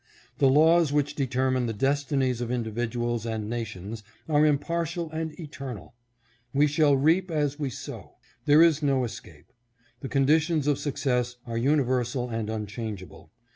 [0.39, 5.93] The laws which determine the destinies of individuals and nations are impartial and eternal.
[6.55, 8.15] We shall reap as we sow.
[8.45, 9.53] There is no escape.
[9.99, 13.29] The conditions of success are universal and unchangeable.